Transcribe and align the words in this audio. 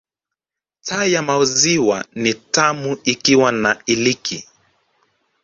Chai 0.85 1.11
ya 1.13 1.21
maziwa 1.27 2.05
ni 2.15 2.33
tamu 2.33 2.97
ikiwa 3.05 3.51
na 3.51 3.81
iliki 3.85 4.47